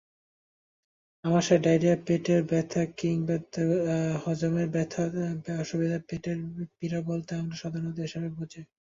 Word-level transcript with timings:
আমাশয়, 1.23 1.61
diarrhoea, 1.61 1.95
পেটের 2.05 2.41
ব্যথা 2.45 2.81
কিংবা 2.97 3.35
হজমের 4.23 4.67
অসুবিধা—পেটের 5.59 6.37
পীড়া 6.77 6.99
বলতে 7.09 7.31
আমরা 7.35 7.55
সাধারণত 7.61 7.97
এসবই 8.01 8.31
বুঝি। 8.37 8.61